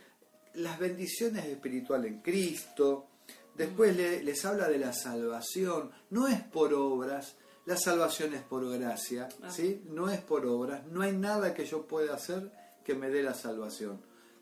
las 0.53 0.77
bendiciones 0.77 1.45
espirituales 1.45 2.12
en 2.12 2.21
Cristo, 2.21 3.07
después 3.55 3.97
les 3.97 4.45
habla 4.45 4.69
de 4.69 4.77
la 4.77 4.93
salvación, 4.93 5.89
no 6.12 6.27
es 6.27 6.43
por 6.43 6.75
obras, 6.75 7.38
la 7.65 7.77
salvación 7.77 8.34
es 8.34 8.41
por 8.43 8.69
gracia, 8.77 9.27
ah. 9.41 9.50
¿sí? 9.50 9.81
no 9.89 10.10
es 10.10 10.22
por 10.22 10.45
obras, 10.45 10.86
no 10.88 11.01
hay 11.01 11.13
nada 11.13 11.53
que 11.53 11.65
yo 11.65 11.86
pueda 11.88 12.13
hacer 12.13 12.51
que 12.84 12.93
me 12.93 13.10
dé 13.10 13.24
la 13.24 13.34
salvación. 13.34 14.00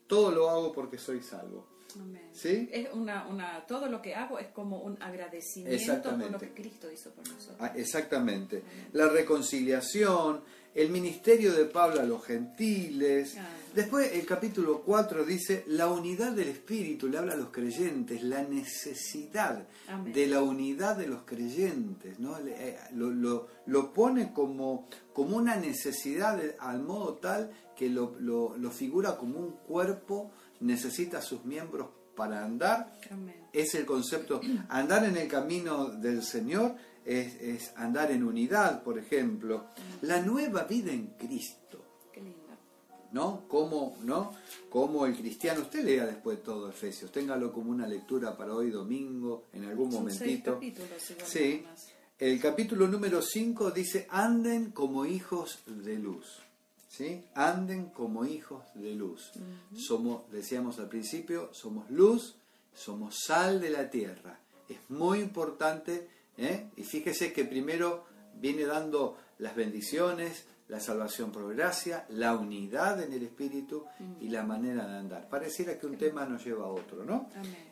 Todo 0.08 0.32
lo 0.32 0.50
hago 0.50 0.74
porque 0.74 0.98
soy 0.98 1.22
salvo. 1.22 1.68
¿Sí? 2.32 2.70
Es 2.72 2.92
una, 2.92 3.27
una, 3.27 3.65
todo 3.68 3.88
lo 3.88 4.01
que 4.01 4.15
hago 4.15 4.39
es 4.39 4.48
como 4.48 4.80
un 4.82 5.01
agradecimiento 5.01 6.18
por 6.18 6.32
lo 6.32 6.39
que 6.39 6.53
Cristo 6.53 6.92
hizo 6.92 7.12
por 7.12 7.27
nosotros. 7.27 7.58
Ah, 7.60 7.72
exactamente. 7.75 8.63
La 8.94 9.08
reconciliación, 9.08 10.42
el 10.75 10.89
ministerio 10.89 11.53
de 11.53 11.65
Pablo 11.65 12.01
a 12.01 12.03
los 12.03 12.24
gentiles. 12.24 13.36
Después 13.75 14.12
el 14.13 14.25
capítulo 14.25 14.82
4 14.82 15.25
dice 15.25 15.63
la 15.68 15.88
unidad 15.88 16.32
del 16.32 16.50
Espíritu, 16.50 17.08
le 17.08 17.18
habla 17.18 17.34
a 17.34 17.38
los 17.38 17.50
creyentes, 17.50 18.24
la 18.24 18.44
necesidad 18.44 19.68
de 20.06 20.27
la 20.27 20.42
unidad 20.42 20.98
de 20.98 21.08
los 21.08 21.24
creyentes. 21.24 22.20
¿no? 22.20 22.38
Eh, 22.39 22.77
lo, 22.94 23.10
lo, 23.10 23.48
lo, 23.65 23.94
pone 23.94 24.32
como, 24.32 24.88
como 25.13 25.38
una 25.38 25.56
necesidad 25.56 26.39
al 26.60 26.84
modo 26.84 27.15
tal 27.15 27.51
que 27.75 27.89
lo, 27.89 28.15
lo 28.20 28.72
figura 28.72 29.18
como 29.18 29.39
un 29.39 29.51
cuerpo 29.68 30.32
necesita 30.60 31.22
sus 31.22 31.46
miembros 31.46 31.89
para 32.15 32.44
andar. 32.44 32.92
Es 33.51 33.75
el 33.75 33.86
concepto, 33.86 34.42
andar 34.70 35.06
en 35.06 35.18
el 35.18 35.27
camino 35.27 35.89
del 35.89 36.24
Señor 36.24 36.75
es, 37.05 37.74
andar 37.75 38.12
en 38.12 38.24
unidad, 38.24 38.83
por 38.83 38.98
ejemplo. 38.98 39.65
La 40.01 40.22
nueva 40.22 40.63
vida 40.63 40.91
en 40.91 41.07
Cristo. 41.17 41.79
¿No? 43.12 43.43
Como, 43.48 43.98
¿no? 44.03 44.33
Como 44.69 45.05
el 45.05 45.15
cristiano, 45.15 45.62
usted 45.62 45.86
lea 45.86 46.07
después 46.07 46.41
todo 46.41 46.67
Efesios, 46.69 47.12
téngalo 47.12 47.53
como 47.53 47.69
una 47.69 47.86
lectura 47.86 48.36
para 48.36 48.55
hoy 48.55 48.72
domingo, 48.72 49.43
en 49.53 49.65
algún 49.65 49.91
momentito. 49.91 50.60
sí. 51.24 51.63
El 52.17 52.39
capítulo 52.39 52.88
número 52.88 53.22
5 53.22 53.72
dice, 53.72 54.07
anden 54.10 54.72
como 54.72 55.05
hijos 55.05 55.60
de 55.65 55.98
luz. 56.00 56.43
¿sí? 56.95 57.24
anden 57.33 57.89
como 57.89 58.25
hijos 58.25 58.63
de 58.75 58.93
luz. 58.93 59.31
Somos, 59.75 60.29
decíamos 60.31 60.79
al 60.79 60.89
principio, 60.89 61.50
somos 61.53 61.89
luz, 61.89 62.36
somos 62.74 63.15
sal 63.25 63.60
de 63.60 63.69
la 63.72 63.89
tierra. 63.89 64.39
Es 64.69 64.77
muy 64.89 65.19
importante, 65.19 66.07
¿eh? 66.38 66.70
y 66.75 66.84
fíjese 66.84 67.34
que 67.34 67.46
primero 67.46 68.06
viene 68.36 68.66
dando 68.66 69.18
las 69.40 69.56
bendiciones, 69.56 70.46
la 70.68 70.80
salvación 70.80 71.32
por 71.32 71.54
gracia, 71.54 72.06
la 72.10 72.36
unidad 72.36 73.02
en 73.02 73.13
el 73.13 73.24
Espíritu 73.24 73.86
y 74.20 74.30
la 74.30 74.44
manera 74.44 74.88
de 74.88 74.98
andar. 74.98 75.30
Pareciera 75.30 75.78
que 75.78 75.86
un 75.86 75.98
tema 75.98 76.25
nos 76.25 76.44
lleva 76.44 76.66
a 76.66 76.70
otro, 76.70 77.04
¿no? 77.04 77.30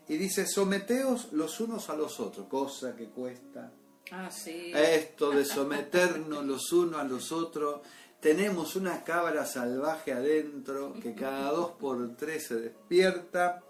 Y 0.08 0.18
dice, 0.18 0.46
someteos 0.46 1.32
los 1.32 1.60
unos 1.62 1.89
a 1.89 1.96
los 1.96 2.20
otros, 2.20 2.48
cosa 2.48 2.96
que 2.96 3.10
cuesta. 3.10 3.72
Ah, 4.12 4.30
sí. 4.30 4.72
Esto 4.75 5.32
de 5.32 5.46
someternos 5.46 6.46
los 6.46 6.72
unos 6.74 7.00
a 7.00 7.03
los 7.03 7.32
otros 7.32 7.82
tenemos 8.22 8.75
una 8.75 9.03
cabra 9.03 9.46
salvaje 9.46 10.13
adentro 10.13 10.94
que 11.01 11.15
cada 11.15 11.51
dos 11.51 11.72
por 11.72 12.15
tres 12.15 12.48
se 12.48 12.56
despierta 12.56 13.63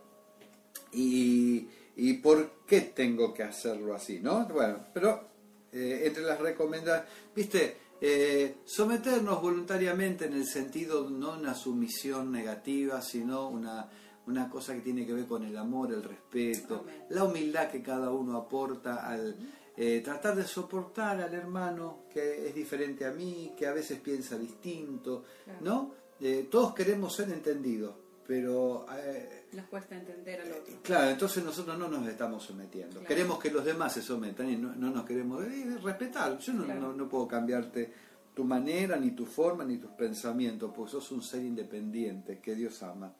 y, 0.92 1.70
y 1.96 2.14
¿por 2.14 2.66
qué 2.66 2.82
tengo 2.82 3.34
que 3.34 3.44
hacerlo 3.44 3.94
así? 3.96 4.20
¿no? 4.20 4.46
Bueno, 4.46 4.86
pero 4.94 5.28
eh, 5.72 6.04
entre 6.06 6.24
las 6.24 6.40
recomendaciones, 6.40 7.12
viste, 7.36 7.78
eh, 8.00 8.58
someternos 8.66 9.42
voluntariamente 9.42 10.26
en 10.26 10.34
el 10.34 10.46
sentido 10.46 11.10
no 11.10 11.34
una 11.34 11.54
sumisión 11.54 12.32
negativa, 12.32 13.02
sino 13.02 13.48
una, 13.50 13.90
una 14.28 14.50
cosa 14.50 14.74
que 14.74 14.82
tiene 14.82 15.06
que 15.06 15.14
ver 15.14 15.28
con 15.28 15.44
el 15.44 15.58
amor, 15.58 15.94
el 15.94 16.04
respeto, 16.04 16.86
la 17.10 17.24
humildad 17.24 17.70
que 17.70 17.82
cada 17.82 18.12
uno 18.12 18.38
aporta 18.38 19.08
al 19.08 19.38
eh, 19.78 20.02
tratar 20.04 20.36
de 20.36 20.44
soportar 20.44 21.22
al 21.22 21.34
hermano 21.34 22.04
que 22.12 22.48
es 22.48 22.54
diferente 22.54 23.06
a 23.06 23.12
mí, 23.12 23.54
que 23.58 23.68
a 23.68 23.72
veces 23.72 24.00
piensa 24.00 24.38
distinto, 24.38 25.24
¿no? 25.62 25.94
Eh, 26.20 26.48
todos 26.52 26.74
queremos 26.74 27.16
ser 27.16 27.30
entendidos, 27.30 27.96
pero... 28.32 28.86
Eh, 28.96 29.48
nos 29.52 29.66
cuesta 29.66 29.94
entender 29.94 30.40
al 30.40 30.54
otro. 30.54 30.74
Claro, 30.84 31.10
entonces 31.10 31.44
nosotros 31.44 31.78
no 31.78 31.90
nos 31.90 32.08
estamos 32.08 32.42
sometiendo. 32.42 33.04
Queremos 33.04 33.38
que 33.40 33.52
los 33.52 33.66
demás 33.66 33.92
se 33.92 34.02
sometan 34.02 34.50
y 34.50 34.56
no, 34.56 34.74
nos 34.74 35.04
queremos 35.04 35.44
respetar. 35.84 36.40
Yo 36.40 36.54
no, 36.54 36.94
no, 36.94 37.10
puedo 37.10 37.28
cambiarte 37.28 37.92
tu 38.34 38.46
manera, 38.46 38.96
ni 38.96 39.12
tu 39.12 39.26
forma, 39.26 39.66
ni 39.66 39.80
tus 39.80 39.92
pensamientos, 39.92 40.72
porque 40.74 40.94
sos 40.94 41.12
un 41.12 41.22
ser 41.22 41.42
independiente 41.42 42.40
que 42.40 42.56
Dios 42.56 42.82
ama. 42.84 43.12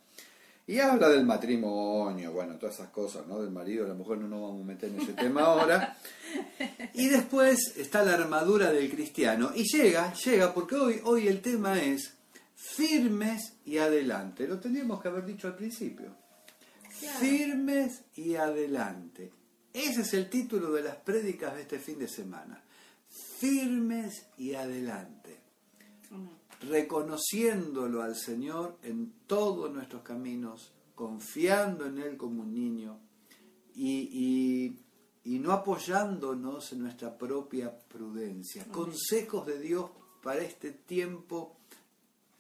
Y 0.66 0.80
habla 0.80 1.10
del 1.10 1.26
matrimonio, 1.26 2.32
bueno, 2.32 2.56
todas 2.56 2.76
esas 2.76 2.88
cosas, 2.88 3.28
¿no? 3.28 3.42
Del 3.42 3.52
marido, 3.52 3.84
a 3.84 3.90
lo 3.90 3.96
mejor 3.96 4.18
no 4.18 4.30
nos 4.30 4.42
vamos 4.44 4.62
a 4.62 4.66
meter 4.66 4.92
en 4.92 5.02
ese 5.02 5.12
tema 5.12 5.42
ahora. 5.42 5.98
Y 6.94 7.10
después 7.10 7.76
está 7.76 8.02
la 8.06 8.14
armadura 8.14 8.72
del 8.72 8.90
cristiano. 8.90 9.52
Y 9.54 9.64
llega, 9.64 10.14
llega, 10.14 10.54
porque 10.54 10.76
hoy, 10.76 11.02
hoy 11.04 11.28
el 11.28 11.42
tema 11.42 11.82
es 11.82 12.21
firmes 12.62 13.58
y 13.66 13.78
adelante. 13.78 14.48
Lo 14.48 14.60
tendríamos 14.60 15.02
que 15.02 15.08
haber 15.08 15.26
dicho 15.26 15.48
al 15.48 15.56
principio. 15.56 16.16
Firmes 17.20 18.04
y 18.16 18.36
adelante. 18.36 19.32
Ese 19.74 20.02
es 20.02 20.14
el 20.14 20.30
título 20.30 20.72
de 20.72 20.84
las 20.84 20.98
prédicas 20.98 21.56
de 21.56 21.62
este 21.62 21.80
fin 21.80 21.98
de 21.98 22.08
semana. 22.08 22.62
Firmes 23.10 24.28
y 24.38 24.54
adelante 24.54 25.42
reconociéndolo 26.62 28.04
al 28.04 28.16
Señor 28.16 28.78
en 28.84 29.14
todos 29.26 29.74
nuestros 29.74 30.04
caminos, 30.04 30.72
confiando 30.96 31.86
en 31.86 32.00
Él 32.00 32.18
como 32.18 32.44
un 32.44 32.54
niño 32.54 33.00
y, 33.76 34.78
no 35.24 35.54
apoyándonos 35.54 36.72
en 36.74 36.84
nuestra 36.84 37.18
propia 37.18 37.76
prudencia. 37.88 38.66
Consejos 38.66 39.48
de 39.48 39.60
Dios 39.60 39.90
para 40.22 40.42
este 40.42 40.72
tiempo 40.72 41.58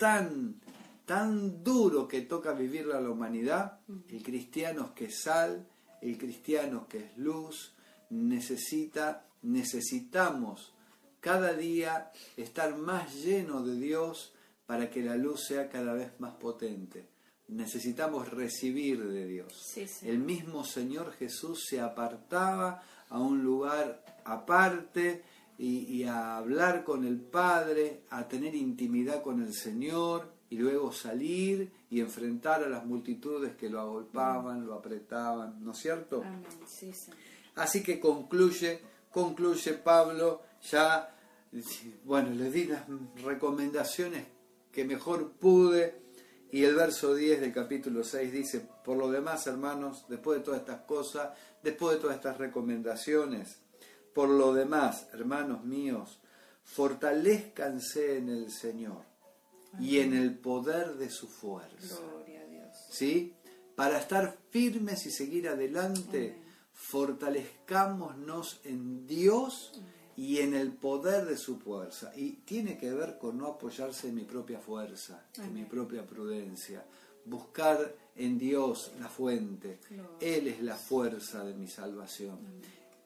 tan, 0.02 0.60
tan 1.06 1.64
duro 1.64 2.08
que 2.08 2.22
toca 2.22 2.54
vivir 2.54 2.88
a 2.92 3.00
la 3.00 3.12
humanidad. 3.12 3.82
El 4.10 4.24
cristiano 4.24 4.96
que 4.96 5.06
es 5.06 5.22
sal, 5.22 5.68
el 6.02 6.18
cristiano 6.18 6.88
que 6.90 6.98
es 6.98 7.18
luz, 7.20 7.76
necesita, 8.10 9.28
necesitamos 9.44 10.74
cada 11.20 11.54
día 11.54 12.12
estar 12.36 12.76
más 12.76 13.14
lleno 13.14 13.62
de 13.62 13.76
Dios 13.76 14.34
para 14.66 14.90
que 14.90 15.04
la 15.04 15.16
luz 15.18 15.46
sea 15.48 15.70
cada 15.70 15.94
vez 15.94 16.20
más 16.20 16.34
potente. 16.34 17.06
Necesitamos 17.50 18.32
recibir 18.32 19.08
de 19.08 19.28
Dios. 19.28 19.54
El 20.02 20.18
mismo 20.18 20.66
Señor 20.66 21.14
Jesús 21.14 21.64
se 21.70 21.80
apartaba 21.80 22.82
a 23.08 23.20
un 23.20 23.44
lugar 23.44 24.04
aparte 24.26 25.22
y, 25.64 26.04
a 26.06 26.38
hablar 26.38 26.84
con 26.84 27.06
el 27.06 27.20
Padre, 27.20 28.02
a 28.10 28.28
tener 28.28 28.56
intimidad 28.56 29.22
con 29.22 29.44
el 29.44 29.54
Señor 29.54 30.34
y 30.50 30.58
luego 30.58 30.92
salir 30.92 31.72
y 31.92 32.00
enfrentar 32.00 32.64
a 32.64 32.70
las 32.70 32.84
multitudes 32.84 33.56
que 33.56 33.70
lo 33.70 33.80
agolpaban, 33.80 34.66
lo 34.66 34.74
apretaban, 34.74 35.64
¿no 35.64 35.74
es 35.74 35.78
cierto? 35.78 36.24
Así 37.56 37.84
que 37.84 38.00
concluye, 38.00 38.80
concluye 39.12 39.74
Pablo 39.74 40.42
ya, 40.72 41.16
bueno, 42.06 42.32
les 42.32 42.52
di 42.52 42.66
las 42.66 42.84
recomendaciones 43.24 44.26
que 44.72 44.84
mejor 44.84 45.34
pude. 45.34 46.02
Y 46.52 46.64
el 46.64 46.76
verso 46.76 47.14
10 47.14 47.40
del 47.40 47.54
capítulo 47.54 48.04
6 48.04 48.32
dice, 48.32 48.68
por 48.84 48.98
lo 48.98 49.12
demás, 49.12 49.46
hermanos, 49.46 50.06
después 50.10 50.40
de 50.40 50.44
todas 50.44 50.62
estas 50.62 50.82
cosas, 50.82 51.38
después 51.62 51.96
de 51.96 52.02
todas 52.02 52.16
estas 52.16 52.40
recomendaciones, 52.40 53.60
por 54.14 54.30
lo 54.30 54.54
demás, 54.54 55.08
hermanos 55.14 55.64
míos, 55.64 56.20
fortalezcanse 56.64 58.18
en 58.18 58.30
el 58.30 58.52
Señor 58.52 59.04
y 59.80 60.00
en 60.00 60.14
el 60.14 60.38
poder 60.38 60.96
de 60.98 61.10
su 61.10 61.28
fuerza. 61.28 61.98
Gloria 62.00 62.42
a 62.42 62.46
Dios. 62.46 62.78
¿Sí? 62.90 63.34
Para 63.76 63.98
estar 63.98 64.38
firmes 64.50 65.06
y 65.06 65.12
seguir 65.12 65.48
adelante, 65.48 66.38
fortalezcámonos 66.74 68.62
en 68.64 69.08
Dios 69.08 69.74
y 70.18 70.40
en 70.40 70.54
el 70.54 70.74
poder 70.74 71.26
de 71.26 71.38
su 71.38 71.58
fuerza. 71.58 72.12
Y 72.16 72.34
tiene 72.44 72.78
que 72.78 72.92
ver 72.94 73.18
con 73.18 73.38
no 73.38 73.48
apoyarse 73.48 74.10
en 74.10 74.16
mi 74.16 74.24
propia 74.24 74.60
fuerza, 74.60 75.26
en 75.38 75.54
mi 75.54 75.64
propia 75.64 76.06
prudencia. 76.06 76.86
Buscar 77.26 77.96
en 78.16 78.38
Dios 78.38 78.92
la 79.00 79.08
fuente. 79.08 79.80
Él 80.20 80.48
es 80.48 80.62
la 80.62 80.76
fuerza 80.76 81.44
de 81.44 81.54
mi 81.54 81.68
salvación. 81.68 82.40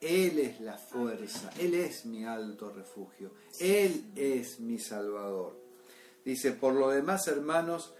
Él 0.06 0.38
es 0.38 0.60
la 0.62 0.78
fuerza, 0.78 1.50
Él 1.60 1.74
es 1.74 2.06
mi 2.06 2.26
alto 2.26 2.72
refugio, 2.72 3.32
Él 3.60 4.12
es 4.16 4.60
mi 4.60 4.78
salvador. 4.78 5.60
Dice, 6.24 6.52
por 6.52 6.76
lo 6.76 6.90
demás, 6.90 7.28
hermanos 7.28 7.92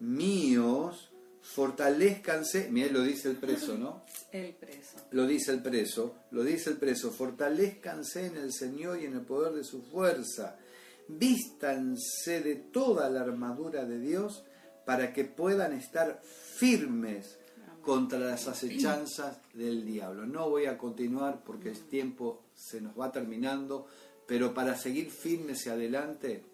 míos, 0.00 1.12
fortalezcanse, 1.40 2.68
mira, 2.70 2.90
lo 2.90 3.02
dice 3.02 3.28
el 3.28 3.36
preso, 3.36 3.78
¿no? 3.78 4.04
El 4.32 4.54
preso. 4.54 4.96
Lo 5.12 5.24
dice 5.24 5.52
el 5.52 5.62
preso, 5.62 6.16
lo 6.32 6.42
dice 6.42 6.70
el 6.70 6.78
preso, 6.78 7.12
fortalezcanse 7.12 8.26
en 8.26 8.38
el 8.38 8.52
Señor 8.52 9.00
y 9.00 9.06
en 9.06 9.14
el 9.14 9.22
poder 9.22 9.52
de 9.52 9.62
su 9.62 9.82
fuerza, 9.82 10.58
vístanse 11.06 12.40
de 12.40 12.56
toda 12.56 13.08
la 13.08 13.20
armadura 13.20 13.84
de 13.84 14.00
Dios 14.00 14.44
para 14.84 15.12
que 15.12 15.24
puedan 15.24 15.74
estar 15.74 16.20
firmes 16.56 17.38
contra 17.82 18.18
las 18.18 18.48
acechanzas 18.48 19.38
del 19.52 19.84
diablo. 19.84 20.24
No 20.24 20.48
voy 20.48 20.66
a 20.66 20.78
continuar 20.78 21.42
porque 21.44 21.70
el 21.70 21.80
tiempo 21.80 22.44
se 22.54 22.80
nos 22.80 22.98
va 22.98 23.12
terminando, 23.12 23.86
pero 24.26 24.54
para 24.54 24.76
seguir 24.76 25.10
firmes 25.10 25.66
y 25.66 25.70
adelante 25.70 26.44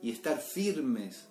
y 0.00 0.12
estar 0.12 0.40
firmes 0.40 1.26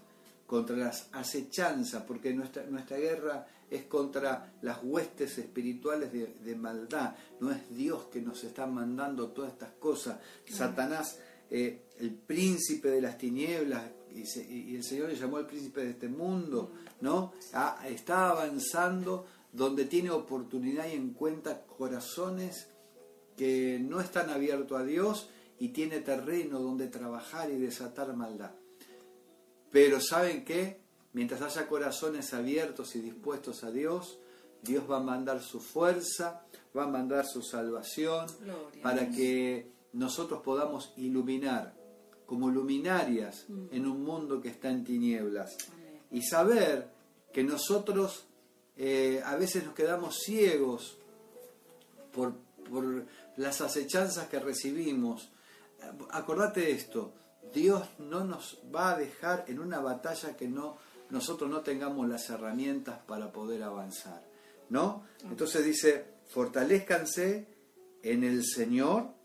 contra 0.45 0.75
las 0.75 1.09
acechanzas, 1.11 2.03
porque 2.03 2.33
nuestra, 2.33 2.63
nuestra 2.65 2.97
guerra 2.97 3.47
es 3.69 3.83
contra 3.83 4.53
las 4.61 4.79
huestes 4.83 5.37
espirituales 5.37 6.11
de, 6.11 6.55
maldad, 6.55 7.15
no 7.39 7.51
es 7.51 7.69
Dios 7.75 8.07
que 8.11 8.21
nos 8.21 8.43
está 8.43 8.65
mandando 8.65 9.29
todas 9.29 9.53
estas 9.53 9.71
cosas. 9.73 10.19
Satanás, 10.47 11.19
eh, 11.51 11.89
el 11.99 12.13
príncipe 12.13 12.89
de 12.89 13.01
las 13.01 13.17
tinieblas, 13.17 13.83
y, 14.13 14.75
el 14.75 14.83
Señor 14.83 15.09
le 15.09 15.15
llamó 15.15 15.39
el 15.39 15.45
príncipe 15.45 15.81
de 15.81 15.91
este 15.91 16.07
mundo, 16.07 16.73
¿no? 17.01 17.33
Ah, 17.53 17.83
está 17.87 18.29
avanzando 18.29 19.25
donde 19.51 19.85
tiene 19.85 20.11
oportunidad 20.11 20.87
y 20.87 20.93
en 20.93 21.13
cuenta 21.13 21.65
corazones 21.65 22.67
que 23.35 23.79
no 23.81 24.01
están 24.01 24.29
abiertos 24.29 24.79
a 24.79 24.83
Dios 24.83 25.29
y 25.59 25.69
tiene 25.69 25.99
terreno 25.99 26.59
donde 26.59 26.87
trabajar 26.87 27.49
y 27.49 27.57
desatar 27.57 28.15
maldad. 28.15 28.51
Pero 29.71 29.99
¿saben 30.01 30.43
qué? 30.43 30.81
Mientras 31.13 31.41
haya 31.41 31.67
corazones 31.67 32.33
abiertos 32.33 32.95
y 32.95 33.01
dispuestos 33.01 33.63
a 33.63 33.71
Dios, 33.71 34.19
Dios 34.61 34.83
va 34.89 34.97
a 34.97 35.03
mandar 35.03 35.41
su 35.41 35.59
fuerza, 35.59 36.45
va 36.75 36.83
a 36.83 36.87
mandar 36.87 37.25
su 37.25 37.41
salvación 37.41 38.27
para 38.83 39.09
que 39.09 39.71
nosotros 39.93 40.41
podamos 40.43 40.93
iluminar 40.97 41.78
como 42.29 42.51
luminarias 42.51 43.45
mm. 43.47 43.65
en 43.71 43.87
un 43.87 44.03
mundo 44.03 44.39
que 44.39 44.49
está 44.49 44.69
en 44.69 44.83
tinieblas 44.83 45.57
y 46.11 46.21
saber 46.21 46.91
que 47.33 47.43
nosotros 47.43 48.27
eh, 48.77 49.19
a 49.25 49.35
veces 49.35 49.65
nos 49.65 49.73
quedamos 49.73 50.19
ciegos 50.19 50.99
por, 52.13 52.35
por 52.69 53.07
las 53.35 53.61
acechanzas 53.61 54.27
que 54.27 54.39
recibimos. 54.39 55.31
Acordate 56.11 56.61
de 56.61 56.71
esto, 56.73 57.13
Dios 57.51 57.89
no 57.97 58.23
nos 58.23 58.61
va 58.73 58.91
a 58.91 58.99
dejar 58.99 59.45
en 59.47 59.57
una 59.57 59.79
batalla 59.79 60.37
que 60.37 60.47
no 60.47 60.77
nosotros 61.09 61.49
no 61.49 61.61
tengamos 61.61 62.07
las 62.07 62.29
herramientas 62.29 62.99
para 63.07 63.31
poder 63.31 63.63
avanzar, 63.63 64.23
¿no? 64.69 65.03
Entonces 65.23 65.65
dice, 65.65 66.05
fortalezcanse 66.27 67.47
en 68.03 68.23
el 68.23 68.45
Señor, 68.45 69.15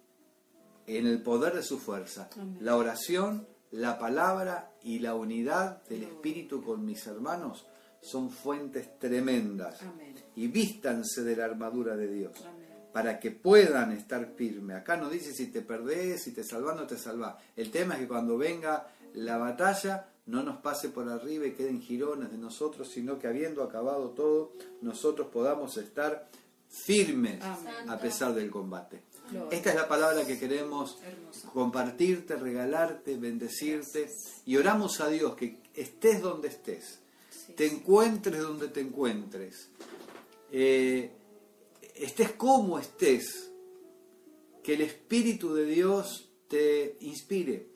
en 0.86 1.06
el 1.06 1.22
poder 1.22 1.54
de 1.54 1.62
su 1.62 1.78
fuerza. 1.78 2.28
La 2.60 2.76
oración, 2.76 3.46
la 3.70 3.98
palabra 3.98 4.72
y 4.82 4.98
la 4.98 5.14
unidad 5.14 5.82
del 5.84 6.04
Espíritu 6.04 6.62
con 6.62 6.84
mis 6.84 7.06
hermanos 7.06 7.66
son 8.00 8.30
fuentes 8.30 8.98
tremendas. 8.98 9.80
Y 10.36 10.48
vístanse 10.48 11.22
de 11.22 11.36
la 11.36 11.46
armadura 11.46 11.96
de 11.96 12.08
Dios 12.08 12.32
para 12.94 13.18
que 13.18 13.32
puedan 13.32 13.90
estar 13.90 14.34
firmes. 14.36 14.76
Acá 14.76 14.96
no 14.96 15.10
dice 15.10 15.32
si 15.32 15.48
te 15.48 15.62
perdés, 15.62 16.22
si 16.22 16.30
te 16.30 16.44
salvás, 16.44 16.76
no 16.76 16.86
te 16.86 16.96
salvás. 16.96 17.34
El 17.56 17.72
tema 17.72 17.94
es 17.94 18.00
que 18.00 18.06
cuando 18.06 18.38
venga 18.38 18.86
la 19.14 19.36
batalla 19.36 20.06
no 20.26 20.44
nos 20.44 20.58
pase 20.58 20.90
por 20.90 21.08
arriba 21.08 21.44
y 21.44 21.54
queden 21.54 21.82
girones 21.82 22.30
de 22.30 22.38
nosotros, 22.38 22.88
sino 22.88 23.18
que 23.18 23.26
habiendo 23.26 23.64
acabado 23.64 24.10
todo, 24.10 24.52
nosotros 24.80 25.26
podamos 25.32 25.76
estar 25.76 26.28
firmes 26.68 27.42
a 27.88 27.98
pesar 27.98 28.32
del 28.32 28.48
combate. 28.48 29.02
Esta 29.50 29.70
es 29.70 29.76
la 29.76 29.88
palabra 29.88 30.26
que 30.26 30.38
queremos 30.38 30.98
compartirte, 31.52 32.36
regalarte, 32.36 33.16
bendecirte. 33.16 34.10
Y 34.44 34.56
oramos 34.56 35.00
a 35.00 35.08
Dios 35.08 35.34
que 35.34 35.58
estés 35.74 36.20
donde 36.20 36.48
estés, 36.48 36.98
te 37.56 37.66
encuentres 37.66 38.40
donde 38.40 38.68
te 38.68 38.80
encuentres. 38.80 39.70
Eh, 40.52 41.10
estés 41.94 42.32
como 42.32 42.78
estés, 42.78 43.50
que 44.62 44.74
el 44.74 44.80
Espíritu 44.80 45.54
de 45.54 45.66
Dios 45.66 46.30
te 46.48 46.96
inspire. 47.00 47.74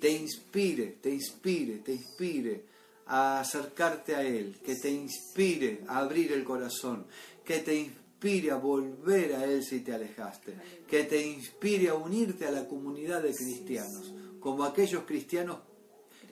Te 0.00 0.10
inspire, 0.10 0.98
te 1.00 1.10
inspire, 1.10 1.78
te 1.78 1.92
inspire 1.92 2.64
a 3.06 3.40
acercarte 3.40 4.14
a 4.14 4.22
Él, 4.22 4.58
que 4.64 4.74
te 4.74 4.90
inspire 4.90 5.82
a 5.86 5.98
abrir 5.98 6.32
el 6.32 6.44
corazón, 6.44 7.06
que 7.44 7.58
te 7.60 7.90
inspire 8.18 8.50
a 8.50 8.56
volver 8.56 9.36
a 9.36 9.44
Él 9.44 9.62
si 9.62 9.80
te 9.80 9.94
alejaste, 9.94 10.56
que 10.88 11.04
te 11.04 11.24
inspire 11.24 11.90
a 11.90 11.94
unirte 11.94 12.46
a 12.46 12.50
la 12.50 12.66
comunidad 12.66 13.22
de 13.22 13.32
cristianos, 13.32 14.12
como 14.40 14.64
aquellos 14.64 15.04
cristianos 15.04 15.58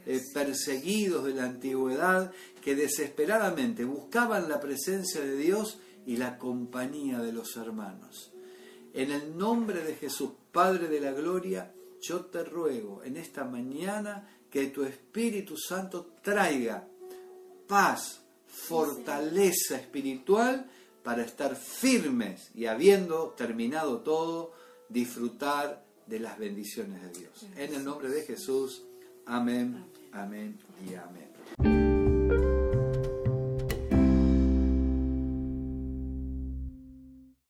eh, 0.04 0.20
perseguidos 0.34 1.24
de 1.24 1.34
la 1.34 1.44
antigüedad 1.44 2.32
que 2.60 2.74
desesperadamente 2.74 3.84
buscaban 3.84 4.48
la 4.48 4.58
presencia 4.58 5.20
de 5.20 5.36
Dios 5.36 5.78
y 6.04 6.16
la 6.16 6.38
compañía 6.38 7.20
de 7.20 7.32
los 7.32 7.56
hermanos. 7.56 8.32
En 8.92 9.12
el 9.12 9.38
nombre 9.38 9.84
de 9.84 9.94
Jesús, 9.94 10.30
Padre 10.50 10.88
de 10.88 11.00
la 11.00 11.12
Gloria, 11.12 11.72
yo 12.00 12.24
te 12.24 12.42
ruego 12.42 13.04
en 13.04 13.16
esta 13.16 13.44
mañana 13.44 14.28
que 14.50 14.66
tu 14.68 14.82
Espíritu 14.82 15.56
Santo 15.56 16.14
traiga 16.20 16.88
paz, 17.68 18.22
fortaleza 18.48 19.76
espiritual 19.76 20.68
para 21.06 21.22
estar 21.22 21.54
firmes 21.54 22.50
y 22.52 22.66
habiendo 22.66 23.28
terminado 23.36 23.98
todo, 23.98 24.50
disfrutar 24.88 25.86
de 26.04 26.18
las 26.18 26.36
bendiciones 26.36 27.00
de 27.00 27.20
Dios. 27.20 27.46
En 27.56 27.76
el 27.76 27.84
nombre 27.84 28.08
de 28.08 28.22
Jesús, 28.22 28.82
amén, 29.24 29.84
amén 30.10 30.58
y 30.84 30.94
amén. 30.94 31.75